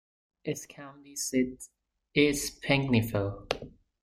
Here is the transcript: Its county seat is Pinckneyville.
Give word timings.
Its 0.43 0.65
county 0.65 1.15
seat 1.15 1.67
is 2.15 2.59
Pinckneyville. 2.63 3.71